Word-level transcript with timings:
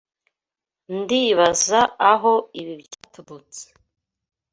Ndibaza 0.97 1.81
aho 2.11 2.33
ibi 2.59 2.73
byaturutse. 2.81 3.63